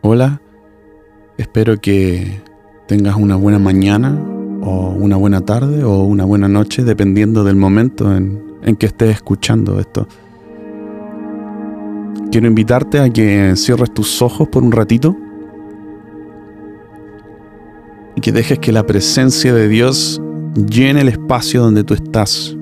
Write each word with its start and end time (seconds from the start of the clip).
Hola, 0.00 0.40
espero 1.38 1.80
que 1.80 2.40
tengas 2.86 3.16
una 3.16 3.34
buena 3.34 3.58
mañana 3.58 4.16
o 4.62 4.90
una 4.90 5.16
buena 5.16 5.40
tarde 5.40 5.82
o 5.82 6.04
una 6.04 6.24
buena 6.24 6.46
noche, 6.46 6.84
dependiendo 6.84 7.42
del 7.42 7.56
momento 7.56 8.16
en, 8.16 8.76
que 8.78 8.86
estés 8.86 9.16
escuchando 9.16 9.80
esto. 9.80 10.06
Quiero 12.30 12.46
invitarte 12.46 13.00
a 13.00 13.10
que 13.10 13.54
cierres 13.56 13.92
tus 13.92 14.22
ojos 14.22 14.46
por 14.46 14.62
un 14.62 14.70
ratito 14.70 15.16
y 18.14 18.20
que 18.20 18.30
dejes 18.30 18.60
que 18.60 18.70
la 18.70 18.86
presencia 18.86 19.52
de 19.52 19.66
Dios 19.66 20.22
llene 20.54 21.00
el 21.00 21.08
espacio 21.08 21.60
donde 21.60 21.82
tú 21.82 21.94
estás. 21.94 22.56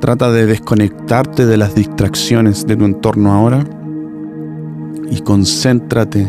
Trata 0.00 0.32
de 0.32 0.46
desconectarte 0.46 1.44
de 1.44 1.58
las 1.58 1.74
distracciones 1.74 2.66
de 2.66 2.74
tu 2.74 2.86
entorno 2.86 3.32
ahora 3.32 3.66
y 5.12 5.20
concéntrate 5.20 6.26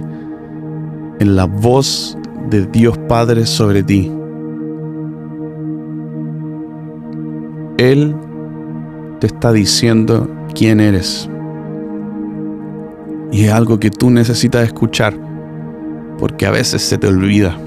en 1.19 1.35
la 1.37 1.45
voz 1.45 2.17
de 2.49 2.65
Dios 2.65 2.97
Padre 3.07 3.45
sobre 3.45 3.81
ti. 3.81 4.11
Él 7.77 8.13
te 9.21 9.27
está 9.27 9.53
diciendo 9.53 10.29
quién 10.53 10.81
eres. 10.81 11.29
Y 13.31 13.45
es 13.45 13.53
algo 13.53 13.79
que 13.79 13.89
tú 13.89 14.09
necesitas 14.09 14.65
escuchar, 14.65 15.13
porque 16.19 16.45
a 16.45 16.51
veces 16.51 16.81
se 16.81 16.97
te 16.97 17.07
olvida. 17.07 17.57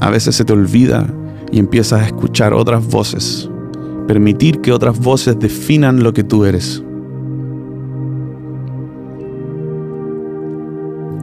A 0.00 0.10
veces 0.10 0.34
se 0.34 0.44
te 0.44 0.52
olvida 0.52 1.06
y 1.52 1.60
empiezas 1.60 2.02
a 2.02 2.06
escuchar 2.06 2.52
otras 2.54 2.84
voces 2.88 3.48
permitir 4.06 4.60
que 4.60 4.72
otras 4.72 4.98
voces 4.98 5.38
definan 5.38 6.02
lo 6.02 6.12
que 6.12 6.24
tú 6.24 6.44
eres. 6.44 6.82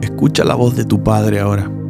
Escucha 0.00 0.44
la 0.44 0.54
voz 0.54 0.76
de 0.76 0.84
tu 0.84 1.02
Padre 1.02 1.40
ahora. 1.40 1.81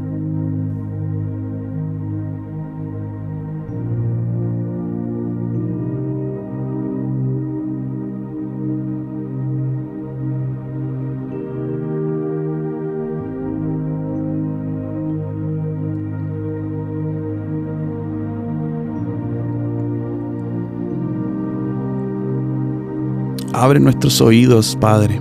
Abre 23.54 23.78
nuestros 23.80 24.22
oídos, 24.22 24.76
Padre, 24.80 25.20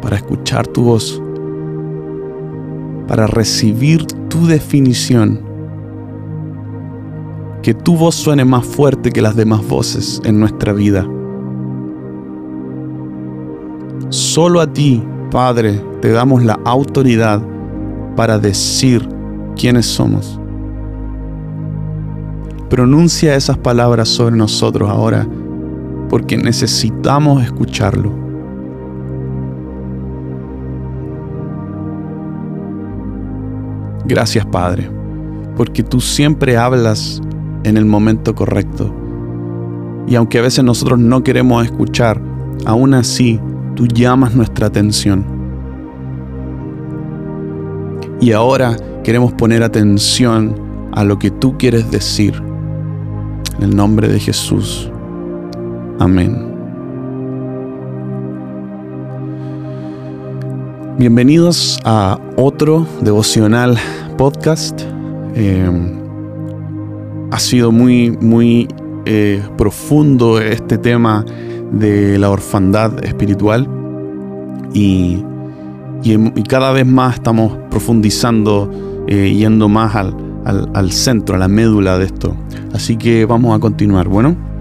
para 0.00 0.16
escuchar 0.16 0.66
tu 0.66 0.84
voz, 0.84 1.22
para 3.06 3.26
recibir 3.26 4.06
tu 4.28 4.46
definición. 4.46 5.38
Que 7.62 7.74
tu 7.74 7.94
voz 7.96 8.14
suene 8.14 8.46
más 8.46 8.64
fuerte 8.64 9.10
que 9.10 9.20
las 9.20 9.36
demás 9.36 9.66
voces 9.68 10.20
en 10.24 10.40
nuestra 10.40 10.72
vida. 10.72 11.06
Solo 14.08 14.60
a 14.60 14.66
ti, 14.72 15.02
Padre, 15.30 15.78
te 16.00 16.10
damos 16.10 16.42
la 16.42 16.58
autoridad 16.64 17.42
para 18.16 18.38
decir 18.38 19.06
quiénes 19.56 19.84
somos. 19.84 20.40
Pronuncia 22.70 23.36
esas 23.36 23.58
palabras 23.58 24.08
sobre 24.08 24.36
nosotros 24.36 24.88
ahora 24.88 25.28
porque 26.12 26.36
necesitamos 26.36 27.42
escucharlo. 27.42 28.12
Gracias 34.04 34.44
Padre, 34.44 34.90
porque 35.56 35.82
tú 35.82 36.02
siempre 36.02 36.58
hablas 36.58 37.22
en 37.64 37.78
el 37.78 37.86
momento 37.86 38.34
correcto. 38.34 38.94
Y 40.06 40.14
aunque 40.16 40.38
a 40.38 40.42
veces 40.42 40.62
nosotros 40.62 40.98
no 40.98 41.24
queremos 41.24 41.64
escuchar, 41.64 42.20
aún 42.66 42.92
así 42.92 43.40
tú 43.74 43.86
llamas 43.86 44.34
nuestra 44.34 44.66
atención. 44.66 45.24
Y 48.20 48.32
ahora 48.32 48.76
queremos 49.02 49.32
poner 49.32 49.62
atención 49.62 50.56
a 50.92 51.04
lo 51.04 51.18
que 51.18 51.30
tú 51.30 51.56
quieres 51.56 51.90
decir. 51.90 52.34
En 53.56 53.70
el 53.70 53.74
nombre 53.74 54.08
de 54.08 54.20
Jesús. 54.20 54.92
Amén. 55.98 56.52
Bienvenidos 60.98 61.78
a 61.84 62.18
otro 62.36 62.86
devocional 63.00 63.78
podcast. 64.16 64.82
Eh, 65.34 65.70
ha 67.30 67.38
sido 67.38 67.72
muy, 67.72 68.10
muy 68.10 68.68
eh, 69.04 69.42
profundo 69.56 70.40
este 70.40 70.78
tema 70.78 71.24
de 71.72 72.18
la 72.18 72.30
orfandad 72.30 73.04
espiritual 73.04 73.68
y, 74.72 75.24
cada 76.48 76.72
vez 76.72 76.86
más 76.86 77.14
estamos 77.14 77.56
profundizando, 77.70 78.70
eh, 79.06 79.32
yendo 79.34 79.68
más 79.68 79.94
al, 79.94 80.14
al 80.44 80.92
centro, 80.92 81.36
a 81.36 81.38
la 81.38 81.48
médula 81.48 81.98
de 81.98 82.06
esto. 82.06 82.36
Así 82.74 82.96
que 82.96 83.24
vamos 83.24 83.56
a 83.56 83.60
continuar. 83.60 84.08
Bueno. 84.08 84.51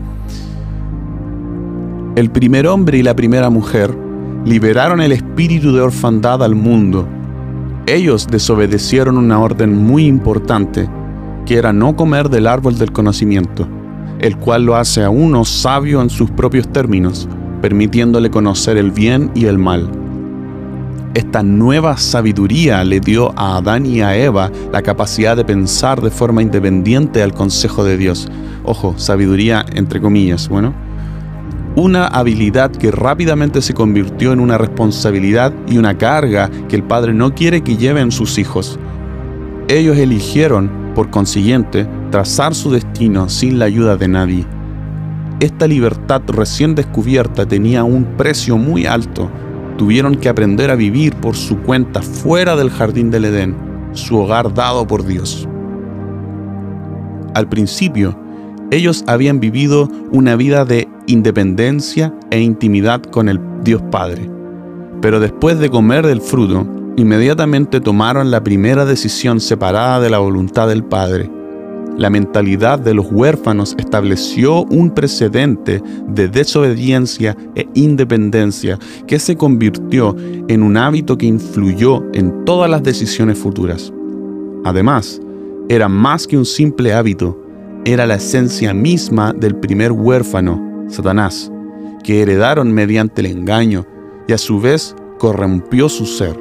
El 2.13 2.29
primer 2.29 2.67
hombre 2.67 2.97
y 2.97 3.03
la 3.03 3.15
primera 3.15 3.49
mujer 3.49 3.97
liberaron 4.43 4.99
el 4.99 5.13
espíritu 5.13 5.71
de 5.71 5.79
orfandad 5.79 6.43
al 6.43 6.55
mundo. 6.55 7.07
Ellos 7.87 8.27
desobedecieron 8.29 9.17
una 9.17 9.39
orden 9.39 9.73
muy 9.81 10.07
importante, 10.07 10.89
que 11.45 11.55
era 11.55 11.71
no 11.71 11.95
comer 11.95 12.29
del 12.29 12.47
árbol 12.47 12.77
del 12.77 12.91
conocimiento, 12.91 13.65
el 14.19 14.35
cual 14.35 14.65
lo 14.65 14.75
hace 14.75 15.05
a 15.05 15.09
uno 15.09 15.45
sabio 15.45 16.01
en 16.01 16.09
sus 16.09 16.29
propios 16.29 16.67
términos, 16.67 17.29
permitiéndole 17.61 18.29
conocer 18.29 18.75
el 18.75 18.91
bien 18.91 19.31
y 19.33 19.45
el 19.45 19.57
mal. 19.57 19.89
Esta 21.13 21.43
nueva 21.43 21.95
sabiduría 21.95 22.83
le 22.83 22.99
dio 22.99 23.31
a 23.37 23.55
Adán 23.55 23.85
y 23.85 24.01
a 24.01 24.17
Eva 24.17 24.51
la 24.73 24.81
capacidad 24.81 25.37
de 25.37 25.45
pensar 25.45 26.01
de 26.01 26.11
forma 26.11 26.41
independiente 26.41 27.23
al 27.23 27.33
consejo 27.33 27.85
de 27.85 27.95
Dios. 27.95 28.27
Ojo, 28.65 28.95
sabiduría 28.97 29.65
entre 29.73 30.01
comillas, 30.01 30.49
bueno 30.49 30.90
una 31.75 32.07
habilidad 32.07 32.71
que 32.71 32.91
rápidamente 32.91 33.61
se 33.61 33.73
convirtió 33.73 34.33
en 34.33 34.39
una 34.39 34.57
responsabilidad 34.57 35.53
y 35.67 35.77
una 35.77 35.97
carga 35.97 36.49
que 36.67 36.75
el 36.75 36.83
padre 36.83 37.13
no 37.13 37.33
quiere 37.33 37.61
que 37.61 37.77
lleven 37.77 38.11
sus 38.11 38.37
hijos. 38.37 38.77
Ellos 39.67 39.97
eligieron, 39.97 40.69
por 40.95 41.09
consiguiente, 41.09 41.87
trazar 42.11 42.53
su 42.53 42.71
destino 42.71 43.29
sin 43.29 43.57
la 43.57 43.65
ayuda 43.65 43.95
de 43.95 44.07
nadie. 44.07 44.45
Esta 45.39 45.65
libertad 45.65 46.21
recién 46.27 46.75
descubierta 46.75 47.47
tenía 47.47 47.83
un 47.83 48.03
precio 48.17 48.57
muy 48.57 48.85
alto. 48.85 49.31
Tuvieron 49.77 50.15
que 50.15 50.29
aprender 50.29 50.69
a 50.69 50.75
vivir 50.75 51.15
por 51.15 51.35
su 51.35 51.57
cuenta 51.59 52.01
fuera 52.01 52.55
del 52.55 52.69
jardín 52.69 53.09
del 53.09 53.25
Edén, 53.25 53.55
su 53.93 54.19
hogar 54.19 54.53
dado 54.53 54.85
por 54.85 55.05
Dios. 55.05 55.47
Al 57.33 57.47
principio, 57.47 58.20
ellos 58.71 59.03
habían 59.05 59.39
vivido 59.39 59.89
una 60.11 60.35
vida 60.37 60.65
de 60.65 60.87
independencia 61.05 62.13
e 62.31 62.39
intimidad 62.39 63.03
con 63.03 63.27
el 63.27 63.39
Dios 63.63 63.81
Padre. 63.91 64.29
Pero 65.01 65.19
después 65.19 65.59
de 65.59 65.69
comer 65.69 66.07
del 66.07 66.21
fruto, 66.21 66.65
inmediatamente 66.95 67.81
tomaron 67.81 68.31
la 68.31 68.43
primera 68.43 68.85
decisión 68.85 69.41
separada 69.41 69.99
de 69.99 70.09
la 70.09 70.19
voluntad 70.19 70.69
del 70.69 70.85
Padre. 70.85 71.29
La 71.97 72.09
mentalidad 72.09 72.79
de 72.79 72.93
los 72.93 73.11
huérfanos 73.11 73.75
estableció 73.77 74.63
un 74.63 74.91
precedente 74.91 75.83
de 76.07 76.29
desobediencia 76.29 77.35
e 77.55 77.67
independencia 77.73 78.79
que 79.05 79.19
se 79.19 79.35
convirtió 79.35 80.15
en 80.47 80.63
un 80.63 80.77
hábito 80.77 81.17
que 81.17 81.25
influyó 81.25 82.03
en 82.13 82.45
todas 82.45 82.69
las 82.69 82.83
decisiones 82.83 83.37
futuras. 83.37 83.91
Además, 84.63 85.19
era 85.67 85.89
más 85.89 86.25
que 86.25 86.37
un 86.37 86.45
simple 86.45 86.93
hábito, 86.93 87.40
era 87.85 88.05
la 88.05 88.15
esencia 88.15 88.73
misma 88.73 89.33
del 89.33 89.55
primer 89.55 89.91
huérfano 89.91 90.85
Satanás, 90.87 91.51
que 92.03 92.21
heredaron 92.21 92.71
mediante 92.71 93.21
el 93.21 93.27
engaño 93.27 93.85
y 94.27 94.33
a 94.33 94.37
su 94.37 94.59
vez 94.59 94.95
corrompió 95.17 95.89
su 95.89 96.05
ser. 96.05 96.37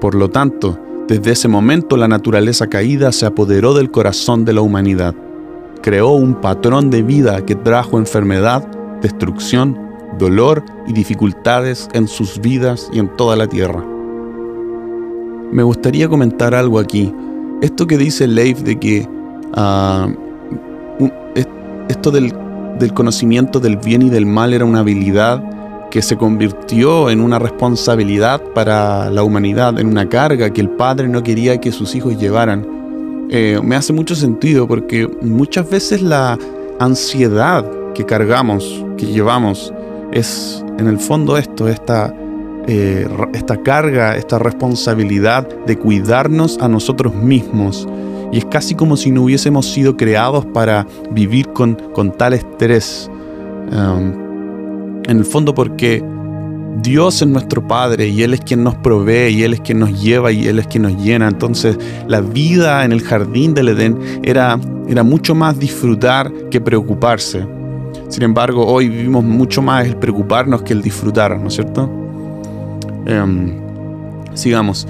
Por 0.00 0.14
lo 0.14 0.30
tanto, 0.30 0.78
desde 1.06 1.32
ese 1.32 1.48
momento 1.48 1.96
la 1.96 2.08
naturaleza 2.08 2.68
caída 2.68 3.12
se 3.12 3.26
apoderó 3.26 3.74
del 3.74 3.90
corazón 3.90 4.44
de 4.44 4.52
la 4.52 4.60
humanidad. 4.60 5.14
Creó 5.82 6.10
un 6.10 6.34
patrón 6.34 6.90
de 6.90 7.02
vida 7.02 7.44
que 7.44 7.54
trajo 7.54 7.98
enfermedad, 7.98 8.66
destrucción, 9.00 9.78
dolor 10.18 10.64
y 10.86 10.92
dificultades 10.92 11.88
en 11.92 12.08
sus 12.08 12.40
vidas 12.40 12.90
y 12.92 12.98
en 12.98 13.08
toda 13.16 13.36
la 13.36 13.46
tierra. 13.46 13.84
Me 15.52 15.62
gustaría 15.62 16.08
comentar 16.08 16.54
algo 16.54 16.78
aquí. 16.78 17.14
Esto 17.62 17.86
que 17.86 17.96
dice 17.96 18.26
Leif 18.26 18.60
de 18.60 18.78
que 18.78 19.08
ah, 19.54 20.08
esto 21.88 22.10
del 22.10 22.94
conocimiento 22.94 23.60
del 23.60 23.76
bien 23.76 24.02
y 24.02 24.10
del 24.10 24.26
mal 24.26 24.52
era 24.52 24.64
una 24.64 24.80
habilidad 24.80 25.42
que 25.90 26.02
se 26.02 26.16
convirtió 26.16 27.10
en 27.10 27.20
una 27.20 27.38
responsabilidad 27.38 28.42
para 28.54 29.10
la 29.10 29.22
humanidad, 29.22 29.78
en 29.78 29.86
una 29.86 30.08
carga 30.08 30.50
que 30.50 30.60
el 30.60 30.70
padre 30.70 31.08
no 31.08 31.22
quería 31.22 31.58
que 31.60 31.72
sus 31.72 31.94
hijos 31.94 32.18
llevaran. 32.18 33.26
Eh, 33.30 33.60
me 33.62 33.76
hace 33.76 33.92
mucho 33.92 34.14
sentido 34.14 34.66
porque 34.66 35.08
muchas 35.22 35.68
veces 35.68 36.02
la 36.02 36.38
ansiedad 36.78 37.64
que 37.94 38.04
cargamos, 38.04 38.84
que 38.96 39.06
llevamos, 39.06 39.72
es 40.12 40.64
en 40.78 40.86
el 40.86 40.98
fondo 40.98 41.36
esto, 41.36 41.68
esta, 41.68 42.14
eh, 42.66 43.08
esta 43.34 43.62
carga, 43.62 44.16
esta 44.16 44.38
responsabilidad 44.38 45.46
de 45.66 45.76
cuidarnos 45.76 46.58
a 46.60 46.68
nosotros 46.68 47.14
mismos. 47.14 47.86
Y 48.32 48.38
es 48.38 48.44
casi 48.46 48.74
como 48.74 48.96
si 48.96 49.10
no 49.10 49.22
hubiésemos 49.22 49.66
sido 49.66 49.96
creados 49.96 50.44
para 50.46 50.86
vivir 51.10 51.48
con, 51.52 51.74
con 51.94 52.12
tal 52.12 52.34
estrés. 52.34 53.10
Um, 53.72 55.02
en 55.06 55.18
el 55.18 55.24
fondo 55.24 55.54
porque 55.54 56.04
Dios 56.82 57.22
es 57.22 57.28
nuestro 57.28 57.66
Padre 57.66 58.08
y 58.08 58.22
Él 58.22 58.34
es 58.34 58.40
quien 58.40 58.62
nos 58.62 58.74
provee 58.76 59.30
y 59.30 59.42
Él 59.42 59.54
es 59.54 59.60
quien 59.60 59.80
nos 59.80 60.00
lleva 60.00 60.30
y 60.30 60.46
Él 60.46 60.58
es 60.58 60.66
quien 60.66 60.84
nos 60.84 60.96
llena. 61.02 61.28
Entonces 61.28 61.78
la 62.06 62.20
vida 62.20 62.84
en 62.84 62.92
el 62.92 63.00
jardín 63.00 63.54
del 63.54 63.68
Edén 63.70 63.98
era, 64.22 64.58
era 64.88 65.02
mucho 65.02 65.34
más 65.34 65.58
disfrutar 65.58 66.32
que 66.50 66.60
preocuparse. 66.60 67.46
Sin 68.08 68.22
embargo, 68.22 68.66
hoy 68.66 68.88
vivimos 68.88 69.24
mucho 69.24 69.60
más 69.60 69.86
el 69.86 69.96
preocuparnos 69.96 70.62
que 70.62 70.72
el 70.72 70.82
disfrutar, 70.82 71.38
¿no 71.38 71.48
es 71.48 71.54
cierto? 71.54 71.90
Em, 73.06 73.54
sigamos. 74.34 74.86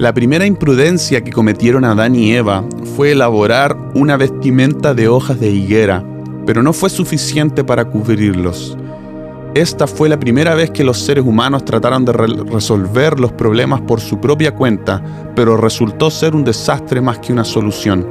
La 0.00 0.14
primera 0.14 0.46
imprudencia 0.46 1.22
que 1.22 1.30
cometieron 1.30 1.84
Adán 1.84 2.14
y 2.14 2.32
Eva 2.32 2.64
fue 2.96 3.12
elaborar 3.12 3.76
una 3.92 4.16
vestimenta 4.16 4.94
de 4.94 5.08
hojas 5.08 5.38
de 5.38 5.50
higuera, 5.50 6.02
pero 6.46 6.62
no 6.62 6.72
fue 6.72 6.88
suficiente 6.88 7.64
para 7.64 7.84
cubrirlos. 7.84 8.78
Esta 9.54 9.86
fue 9.86 10.08
la 10.08 10.18
primera 10.18 10.54
vez 10.54 10.70
que 10.70 10.84
los 10.84 10.96
seres 10.96 11.26
humanos 11.26 11.66
trataron 11.66 12.06
de 12.06 12.14
resolver 12.14 13.20
los 13.20 13.32
problemas 13.32 13.82
por 13.82 14.00
su 14.00 14.18
propia 14.18 14.54
cuenta, 14.54 15.02
pero 15.36 15.58
resultó 15.58 16.10
ser 16.10 16.34
un 16.34 16.44
desastre 16.44 17.02
más 17.02 17.18
que 17.18 17.34
una 17.34 17.44
solución. 17.44 18.06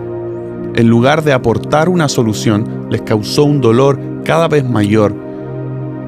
En 0.75 0.87
lugar 0.87 1.23
de 1.23 1.33
aportar 1.33 1.89
una 1.89 2.07
solución, 2.07 2.85
les 2.91 3.01
causó 3.01 3.45
un 3.45 3.61
dolor 3.61 3.99
cada 4.23 4.47
vez 4.47 4.63
mayor, 4.63 5.15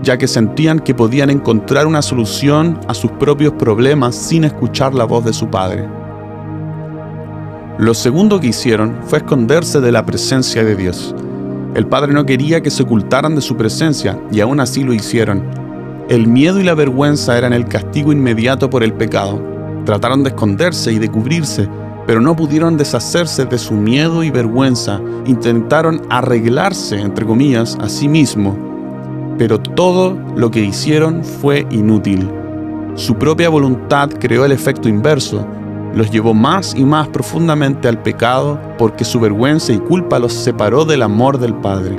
ya 0.02 0.18
que 0.18 0.28
sentían 0.28 0.80
que 0.80 0.94
podían 0.94 1.30
encontrar 1.30 1.88
una 1.88 2.02
solución 2.02 2.80
a 2.88 2.94
sus 2.94 3.12
propios 3.12 3.54
problemas 3.54 4.16
sin 4.16 4.44
escuchar 4.44 4.94
la 4.94 5.06
voz 5.06 5.26
de 5.26 5.34
su 5.34 5.50
padre. 5.50 5.88
Lo 7.78 7.94
segundo 7.94 8.40
que 8.40 8.48
hicieron 8.48 9.00
fue 9.06 9.20
esconderse 9.20 9.82
de 9.82 9.92
la 9.92 10.06
presencia 10.06 10.64
de 10.64 10.76
Dios. 10.76 11.16
El 11.74 11.88
Padre 11.88 12.14
no 12.14 12.26
quería 12.26 12.62
que 12.62 12.70
se 12.70 12.84
ocultaran 12.84 13.34
de 13.34 13.42
su 13.42 13.56
presencia 13.56 14.20
y 14.32 14.42
aún 14.42 14.60
así 14.60 14.84
lo 14.84 14.94
hicieron. 14.94 15.44
El 16.10 16.28
miedo 16.28 16.60
y 16.60 16.64
la 16.64 16.76
vergüenza 16.76 17.38
eran 17.38 17.54
el 17.54 17.66
castigo 17.66 18.12
inmediato 18.12 18.70
por 18.70 18.84
el 18.84 18.94
pecado. 18.94 19.42
Trataron 19.86 20.22
de 20.22 20.30
esconderse 20.30 20.92
y 20.92 21.00
de 21.00 21.10
cubrirse, 21.10 21.70
pero 22.06 22.20
no 22.20 22.36
pudieron 22.36 22.78
deshacerse 22.78 23.46
de 23.46 23.58
su 23.58 23.74
miedo 23.74 24.22
y 24.22 24.30
vergüenza. 24.30 25.00
Intentaron 25.26 26.02
arreglarse, 26.10 27.00
entre 27.00 27.26
comillas, 27.26 27.78
a 27.80 27.88
sí 27.88 28.08
mismo. 28.08 28.71
Pero 29.38 29.60
todo 29.60 30.18
lo 30.36 30.52
que 30.52 30.64
hicieron 30.64 31.24
fue 31.24 31.66
inútil. 31.72 32.30
Su 32.96 33.16
propia 33.16 33.50
voluntad 33.50 34.10
creó 34.20 34.46
el 34.46 34.52
efecto 34.52 34.90
inverso 34.90 35.46
los 35.96 36.10
llevó 36.10 36.34
más 36.34 36.74
y 36.76 36.86
más 36.86 37.10
profundamente 37.10 37.88
al 37.88 38.02
pecado 38.02 38.60
porque 38.78 39.04
su 39.04 39.20
vergüenza 39.20 39.74
y 39.74 39.80
culpa 39.80 40.20
los 40.20 40.34
separó 40.34 40.86
del 40.86 41.02
amor 41.02 41.38
del 41.38 41.54
Padre. 41.56 41.98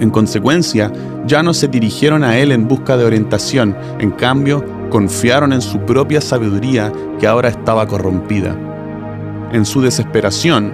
En 0.00 0.10
consecuencia, 0.10 0.90
ya 1.26 1.42
no 1.42 1.54
se 1.54 1.68
dirigieron 1.68 2.24
a 2.24 2.38
Él 2.38 2.50
en 2.50 2.66
busca 2.66 2.96
de 2.96 3.04
orientación, 3.04 3.76
en 4.00 4.10
cambio, 4.10 4.64
confiaron 4.90 5.52
en 5.52 5.62
su 5.62 5.78
propia 5.80 6.20
sabiduría 6.20 6.92
que 7.20 7.28
ahora 7.28 7.50
estaba 7.50 7.86
corrompida. 7.86 8.56
En 9.52 9.64
su 9.64 9.80
desesperación, 9.80 10.72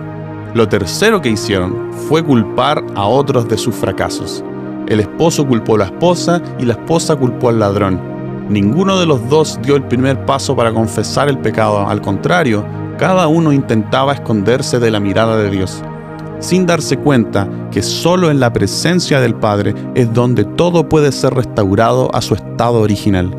lo 0.55 0.67
tercero 0.69 1.21
que 1.21 1.29
hicieron 1.29 1.93
fue 2.09 2.25
culpar 2.25 2.83
a 2.95 3.05
otros 3.05 3.49
de 3.49 3.59
sus 3.59 3.75
fracasos. 3.75 4.43
El 4.88 5.00
esposo 5.00 5.46
culpó 5.46 5.75
a 5.75 5.79
la 5.81 5.85
esposa 5.85 6.40
y 6.58 6.64
la 6.64 6.73
esposa 6.73 7.14
culpó 7.14 7.50
al 7.50 7.58
ladrón. 7.58 8.00
Ninguno 8.49 8.99
de 8.99 9.05
los 9.05 9.29
dos 9.29 9.61
dio 9.62 9.76
el 9.76 9.82
primer 9.82 10.25
paso 10.25 10.56
para 10.56 10.73
confesar 10.73 11.29
el 11.29 11.38
pecado, 11.38 11.87
al 11.87 12.00
contrario, 12.00 12.64
cada 12.96 13.29
uno 13.29 13.52
intentaba 13.52 14.14
esconderse 14.14 14.79
de 14.81 14.90
la 14.90 14.99
mirada 14.99 15.37
de 15.37 15.50
Dios, 15.50 15.82
sin 16.38 16.64
darse 16.64 16.96
cuenta 16.96 17.46
que 17.70 17.82
solo 17.82 18.31
en 18.31 18.40
la 18.40 18.50
presencia 18.50 19.20
del 19.20 19.35
Padre 19.35 19.75
es 19.94 20.11
donde 20.14 20.44
todo 20.44 20.88
puede 20.88 21.12
ser 21.12 21.35
restaurado 21.35 22.08
a 22.14 22.23
su 22.23 22.35
estado 22.35 22.81
original. 22.81 23.31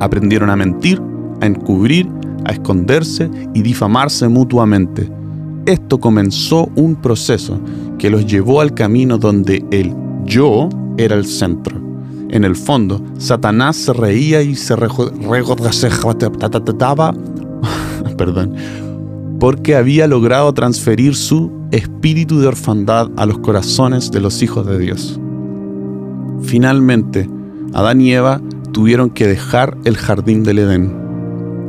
Aprendieron 0.00 0.50
a 0.50 0.56
mentir, 0.56 1.00
a 1.40 1.46
encubrir, 1.46 2.08
a 2.44 2.50
esconderse 2.50 3.30
y 3.54 3.62
difamarse 3.62 4.26
mutuamente. 4.26 5.08
Esto 5.64 6.00
comenzó 6.00 6.68
un 6.74 6.96
proceso 6.96 7.60
que 7.98 8.10
los 8.10 8.26
llevó 8.26 8.60
al 8.60 8.74
camino 8.74 9.16
donde 9.16 9.64
el 9.70 9.94
yo 10.28 10.68
era 10.98 11.16
el 11.16 11.24
centro. 11.24 11.80
En 12.30 12.44
el 12.44 12.54
fondo, 12.54 13.02
Satanás 13.16 13.76
se 13.76 13.94
reía 13.94 14.42
y 14.42 14.54
se 14.54 14.76
regocijaba, 14.76 17.14
perdón, 18.18 18.54
porque 19.40 19.74
había 19.74 20.06
logrado 20.06 20.52
transferir 20.52 21.16
su 21.16 21.50
espíritu 21.70 22.40
de 22.40 22.48
orfandad 22.48 23.08
a 23.16 23.24
los 23.24 23.38
corazones 23.38 24.10
de 24.10 24.20
los 24.20 24.42
hijos 24.42 24.66
de 24.66 24.78
Dios. 24.78 25.18
Finalmente, 26.42 27.26
Adán 27.72 28.02
y 28.02 28.12
Eva 28.12 28.42
tuvieron 28.72 29.08
que 29.10 29.26
dejar 29.26 29.78
el 29.84 29.96
jardín 29.96 30.44
del 30.44 30.58
Edén, 30.58 30.92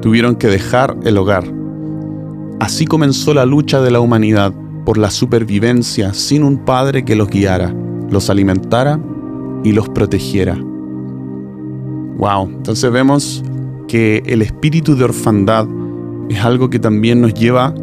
tuvieron 0.01 0.35
que 0.35 0.47
dejar 0.47 0.97
el 1.03 1.17
hogar. 1.17 1.45
Así 2.59 2.85
comenzó 2.85 3.33
la 3.33 3.45
lucha 3.45 3.79
de 3.79 3.91
la 3.91 4.01
humanidad 4.01 4.53
por 4.85 4.97
la 4.97 5.09
supervivencia 5.09 6.13
sin 6.13 6.43
un 6.43 6.65
padre 6.65 7.05
que 7.05 7.15
los 7.15 7.29
guiara, 7.29 7.73
los 8.09 8.29
alimentara 8.29 8.99
y 9.63 9.71
los 9.73 9.89
protegiera. 9.89 10.55
Wow, 12.17 12.49
entonces 12.49 12.91
vemos 12.91 13.43
que 13.87 14.23
el 14.25 14.41
espíritu 14.41 14.95
de 14.95 15.05
orfandad 15.05 15.67
es 16.29 16.43
algo 16.43 16.69
que 16.69 16.79
también 16.79 17.21
nos 17.21 17.33
lleva 17.33 17.73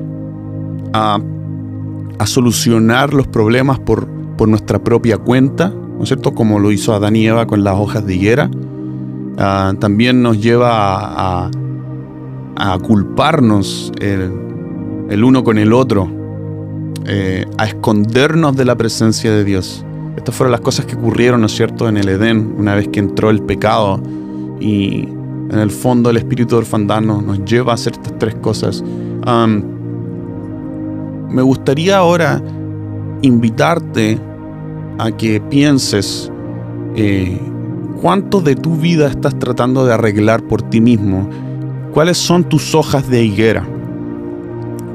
a, 0.93 1.21
solucionar 2.25 3.15
los 3.15 3.29
problemas 3.29 3.79
por, 3.79 4.09
nuestra 4.47 4.79
propia 4.79 5.17
cuenta, 5.17 5.69
¿no 5.69 6.03
es 6.03 6.09
cierto? 6.09 6.35
Como 6.35 6.59
lo 6.59 6.71
hizo 6.73 6.93
Adán 6.93 7.17
y 7.17 7.27
Eva 7.27 7.47
con 7.47 7.65
las 7.65 7.77
hojas 7.77 8.05
de 8.05 8.15
higuera. 8.15 8.51
Ah, 9.39 9.75
también 9.79 10.23
nos 10.23 10.43
lleva 10.43 11.45
a, 11.45 11.51
a 12.57 12.79
culparnos 12.79 13.93
el, 14.01 15.25
uno 15.25 15.45
con 15.45 15.59
el 15.59 15.73
otro, 15.73 16.11
eh, 17.05 17.47
a 17.59 17.67
escondernos 17.67 18.57
de 18.57 18.65
la 18.65 18.77
presencia 18.77 19.31
de 19.31 19.45
Dios. 19.45 19.86
Estas 20.27 20.39
fueron 20.39 20.51
las 20.51 20.61
cosas 20.61 20.87
que 20.87 20.97
ocurrieron, 20.97 21.41
¿no 21.41 21.47
es 21.47 21.55
cierto?, 21.55 21.89
en 21.89 21.97
el 21.97 22.09
Edén, 22.09 22.57
una 22.59 22.75
vez 22.75 22.89
que 22.89 22.99
entró 22.99 23.31
el 23.31 23.43
pecado 23.43 24.03
y 24.59 25.03
en 25.05 25.57
el 25.57 25.71
fondo 25.71 26.11
el 26.11 26.17
espíritu 26.17 26.57
de 26.57 26.63
orfandad 26.63 27.01
nos, 27.01 27.45
lleva 27.45 27.71
a 27.71 27.75
hacer 27.77 27.93
estas 27.93 28.19
tres 28.19 28.35
cosas. 28.35 28.83
me 31.31 31.43
gustaría 31.43 31.99
ahora 31.99 32.43
invitarte 33.23 34.19
a 34.99 35.13
que 35.13 35.41
pienses 35.41 36.33
eh, 36.97 37.41
cuánto 38.03 38.41
de 38.41 38.57
tu 38.57 38.75
vida 38.75 39.07
estás 39.07 39.39
tratando 39.39 39.87
de 39.87 39.95
arreglar 39.95 40.43
por 40.43 40.61
ti 40.61 40.81
mismo. 40.81 41.31
¿Cuáles 41.95 42.19
son 42.19 42.43
tus 42.43 42.75
hojas 42.75 43.09
de 43.09 43.23
higuera? 43.23 43.65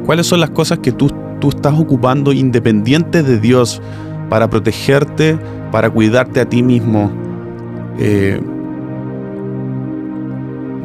¿Cuáles 0.06 0.28
son 0.28 0.42
las 0.42 0.50
cosas 0.50 0.80
que 0.80 0.92
tú, 0.92 1.10
tú 1.40 1.48
estás 1.48 1.80
ocupando 1.80 2.34
independiente 2.34 3.24
de 3.24 3.40
Dios? 3.40 3.82
Para 4.32 4.50
protegerte, 4.50 5.38
para 5.74 5.90
cuidarte 5.90 6.40
a 6.40 6.46
ti 6.46 6.64
mismo. 6.64 7.12
Eh, 8.00 8.40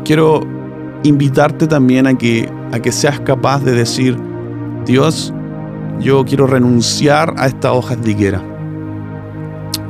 quiero 0.04 0.40
invitarte 1.04 1.68
también 1.68 2.08
a 2.08 2.18
que, 2.18 2.50
a 2.72 2.80
que 2.80 2.90
seas 2.90 3.20
capaz 3.20 3.62
de 3.62 3.70
decir, 3.70 4.16
Dios, 4.84 5.32
yo 6.00 6.24
quiero 6.24 6.48
renunciar 6.48 7.34
a 7.36 7.46
esta 7.46 7.72
hojas 7.72 8.02
de 8.02 8.10
higuera. 8.10 8.42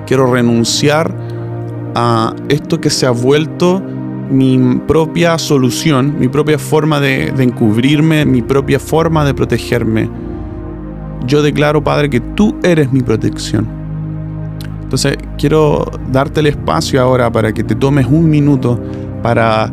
Quiero 0.06 0.30
renunciar 0.30 1.16
a 1.94 2.34
esto 2.50 2.78
que 2.78 2.90
se 2.90 3.06
ha 3.06 3.10
vuelto 3.10 3.82
mi 4.30 4.82
propia 4.86 5.38
solución, 5.38 6.16
mi 6.18 6.28
propia 6.28 6.58
forma 6.58 7.00
de 7.00 7.28
encubrirme, 7.38 8.26
mi 8.26 8.42
propia 8.42 8.78
forma 8.78 9.24
de 9.24 9.32
protegerme 9.32 10.25
yo 11.26 11.42
declaro, 11.42 11.82
Padre, 11.82 12.10
que 12.10 12.20
tú 12.20 12.56
eres 12.62 12.92
mi 12.92 13.00
protección. 13.00 13.66
Entonces, 14.82 15.16
quiero 15.38 15.90
darte 16.12 16.40
el 16.40 16.46
espacio 16.46 17.00
ahora 17.00 17.30
para 17.30 17.52
que 17.52 17.64
te 17.64 17.74
tomes 17.74 18.06
un 18.06 18.30
minuto 18.30 18.80
para, 19.22 19.72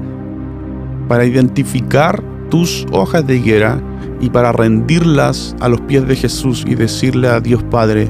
para 1.08 1.26
identificar 1.26 2.24
tus 2.50 2.86
hojas 2.92 3.26
de 3.28 3.36
higuera 3.36 3.80
y 4.20 4.30
para 4.30 4.52
rendirlas 4.52 5.56
a 5.60 5.70
los 5.70 5.82
pies 5.82 6.08
de 6.08 6.16
Jesús 6.16 6.66
y 6.68 6.76
decirle 6.76 7.28
a 7.28 7.40
Dios 7.40 7.62
Padre, 7.64 8.10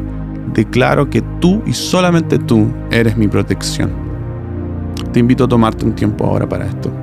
declaro 0.54 1.10
que 1.10 1.22
tú 1.42 1.62
y 1.66 1.74
solamente 1.74 2.38
tú 2.38 2.68
eres 2.92 3.18
mi 3.18 3.28
protección. 3.28 3.92
Te 5.12 5.20
invito 5.20 5.44
a 5.44 5.48
tomarte 5.48 5.86
un 5.86 5.94
tiempo 5.94 6.25
ahora 6.25 6.48
para 6.48 6.66
esto. 6.66 7.02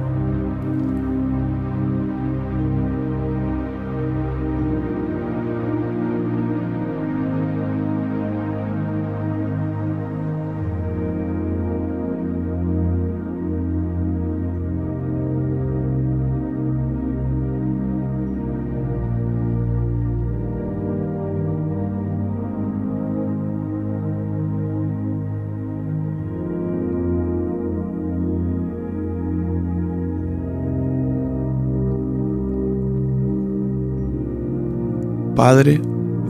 Padre, 35.42 35.80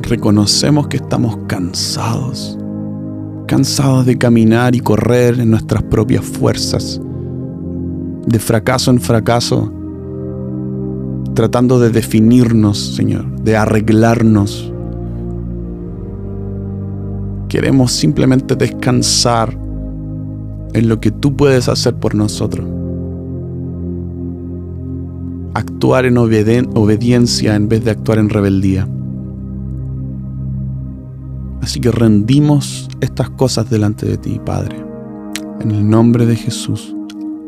reconocemos 0.02 0.86
que 0.86 0.98
estamos 0.98 1.36
cansados, 1.48 2.56
cansados 3.48 4.06
de 4.06 4.16
caminar 4.16 4.76
y 4.76 4.78
correr 4.78 5.40
en 5.40 5.50
nuestras 5.50 5.82
propias 5.82 6.24
fuerzas, 6.24 7.00
de 8.24 8.38
fracaso 8.38 8.92
en 8.92 9.00
fracaso, 9.00 9.72
tratando 11.34 11.80
de 11.80 11.90
definirnos, 11.90 12.94
Señor, 12.94 13.26
de 13.42 13.56
arreglarnos. 13.56 14.72
Queremos 17.48 17.90
simplemente 17.90 18.54
descansar 18.54 19.58
en 20.72 20.88
lo 20.88 21.00
que 21.00 21.10
tú 21.10 21.34
puedes 21.34 21.68
hacer 21.68 21.96
por 21.96 22.14
nosotros. 22.14 22.64
Actuar 25.54 26.06
en 26.06 26.16
obediencia 26.16 27.56
en 27.56 27.68
vez 27.68 27.84
de 27.84 27.90
actuar 27.90 28.20
en 28.20 28.28
rebeldía. 28.28 28.86
Así 31.70 31.78
que 31.78 31.92
rendimos 31.92 32.88
estas 33.00 33.30
cosas 33.30 33.70
delante 33.70 34.04
de 34.04 34.16
ti, 34.16 34.40
Padre. 34.44 34.84
En 35.60 35.70
el 35.70 35.88
nombre 35.88 36.26
de 36.26 36.34
Jesús. 36.34 36.96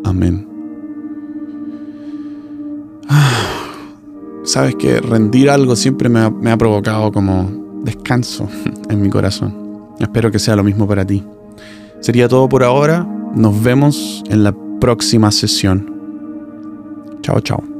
Amén. 0.04 0.48
Sabes 4.44 4.76
que 4.76 5.00
rendir 5.00 5.50
algo 5.50 5.74
siempre 5.74 6.08
me 6.08 6.20
ha, 6.20 6.30
me 6.30 6.52
ha 6.52 6.56
provocado 6.56 7.10
como 7.10 7.80
descanso 7.82 8.48
en 8.88 9.02
mi 9.02 9.10
corazón. 9.10 9.88
Espero 9.98 10.30
que 10.30 10.38
sea 10.38 10.54
lo 10.54 10.62
mismo 10.62 10.86
para 10.86 11.04
ti. 11.04 11.24
Sería 11.98 12.28
todo 12.28 12.48
por 12.48 12.62
ahora. 12.62 13.04
Nos 13.34 13.60
vemos 13.60 14.22
en 14.28 14.44
la 14.44 14.54
próxima 14.78 15.32
sesión. 15.32 15.92
Chao, 17.22 17.40
chao. 17.40 17.71